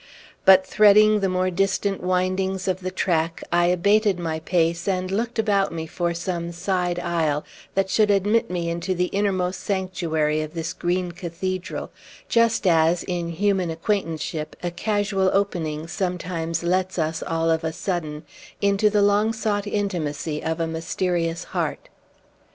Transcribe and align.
But, 0.45 0.65
threading 0.65 1.19
the 1.19 1.29
more 1.29 1.51
distant 1.51 2.01
windings 2.01 2.67
of 2.67 2.79
the 2.79 2.89
track, 2.89 3.43
I 3.51 3.67
abated 3.67 4.17
my 4.17 4.39
pace, 4.39 4.87
and 4.87 5.11
looked 5.11 5.37
about 5.37 5.71
me 5.71 5.85
for 5.85 6.15
some 6.15 6.51
side 6.51 6.97
aisle, 6.97 7.45
that 7.75 7.91
should 7.91 8.09
admit 8.09 8.49
me 8.49 8.67
into 8.67 8.95
the 8.95 9.09
innermost 9.13 9.59
sanctuary 9.59 10.41
of 10.41 10.55
this 10.55 10.73
green 10.73 11.11
cathedral, 11.11 11.91
just 12.27 12.65
as, 12.65 13.03
in 13.03 13.29
human 13.29 13.69
acquaintanceship, 13.69 14.55
a 14.63 14.71
casual 14.71 15.29
opening 15.33 15.87
sometimes 15.87 16.63
lets 16.63 16.97
us, 16.97 17.21
all 17.21 17.51
of 17.51 17.63
a 17.63 17.71
sudden, 17.71 18.23
into 18.59 18.89
the 18.89 19.03
long 19.03 19.31
sought 19.33 19.67
intimacy 19.67 20.43
of 20.43 20.59
a 20.59 20.65
mysterious 20.65 21.43
heart. 21.43 21.89